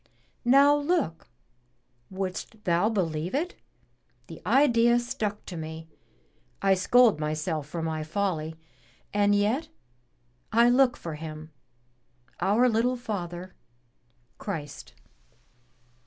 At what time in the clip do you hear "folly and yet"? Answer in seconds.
8.03-9.69